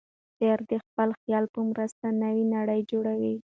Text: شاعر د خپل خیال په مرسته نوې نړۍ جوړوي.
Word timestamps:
شاعر 0.37 0.59
د 0.71 0.73
خپل 0.85 1.09
خیال 1.21 1.45
په 1.53 1.59
مرسته 1.69 2.05
نوې 2.21 2.43
نړۍ 2.55 2.79
جوړوي. 2.91 3.33